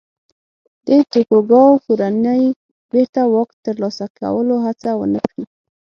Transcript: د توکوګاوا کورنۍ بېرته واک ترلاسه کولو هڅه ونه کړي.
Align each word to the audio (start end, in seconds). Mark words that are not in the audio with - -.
د 0.85 0.87
توکوګاوا 1.11 1.77
کورنۍ 1.85 2.43
بېرته 2.91 3.21
واک 3.33 3.49
ترلاسه 3.65 4.05
کولو 4.17 4.55
هڅه 4.65 4.89
ونه 4.99 5.19
کړي. 5.29 5.43